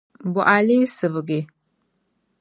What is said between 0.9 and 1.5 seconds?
sibigi?